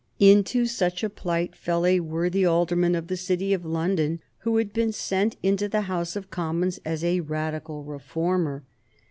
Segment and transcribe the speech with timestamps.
[0.17, 4.73] Into such a plight fell a worthy alderman of the City of London who had
[4.73, 8.63] been sent into the House of Commons as a Radical reformer.